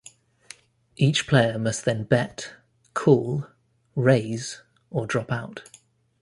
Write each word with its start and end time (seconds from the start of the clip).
Each 0.95 1.27
player 1.27 1.59
must 1.59 1.85
then 1.85 2.05
bet, 2.05 2.53
call, 2.95 3.45
raise 3.95 4.63
or 4.89 5.05
drop 5.05 5.31
out. 5.31 5.69